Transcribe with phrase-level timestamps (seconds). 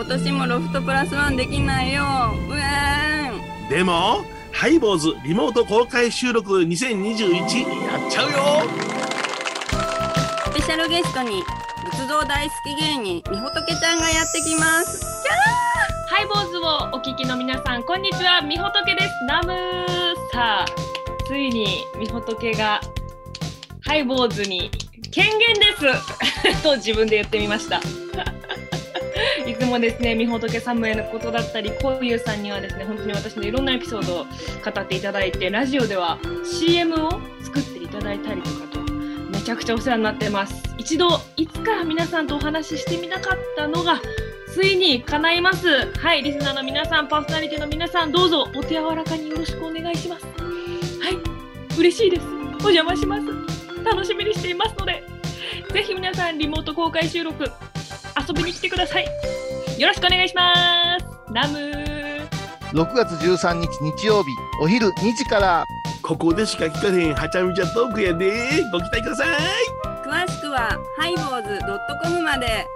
[0.00, 2.02] 今年もロフトプラスワンできないよ。
[2.48, 3.30] うえ
[3.68, 8.38] でもハイボーズリモート公開収録2021やっちゃうよ。
[10.46, 11.42] スペシャルゲストに
[11.92, 15.04] 仏像大好き芸人みほとけちゃんがやってきます。
[16.08, 16.62] ハイボーズを
[16.94, 19.08] お聞きの皆さん、こんにちは、みほとけです。
[19.26, 19.52] ナム
[20.32, 20.66] さあ、
[21.26, 22.80] ついにみほとけが
[23.82, 24.70] ハイボーズに
[25.10, 26.62] 権限です。
[26.64, 27.82] と自分で言ってみました。
[29.60, 37.10] いつもですね、みほとけサムへのことだったり、こういうさんにはですね、本当に私のいろんなエピソードを語っていただいて、ラジオでは CM を
[37.42, 38.80] 作っていただいたりとかと、
[39.30, 40.62] めちゃくちゃお世話になってます。
[40.78, 44.00] 一度、いつか皆さんとお話ししてみたかったのが、
[44.48, 45.92] ついに叶います。
[45.98, 50.24] はい、リスナーの皆さん、パーソナリティの皆さん、どうぞお手柔らかによろしくお願いします。
[50.24, 50.30] は
[51.10, 52.22] い、嬉しいです。
[52.64, 53.26] お邪魔します。
[53.84, 55.02] 楽しみにしていますので、
[55.70, 57.44] ぜひ皆さん、リモート公開収録、
[58.26, 59.39] 遊びに来てください。
[59.80, 61.06] よろしくお願いします。
[61.32, 62.28] ナムー。
[62.72, 64.28] 6月13日日曜日
[64.60, 65.64] お昼2時から
[66.02, 69.28] ここでしか聞かれへんはちゃめちゃトークやでご期待ください
[70.04, 71.58] 詳しくはハイボーズ
[72.04, 72.66] .com まで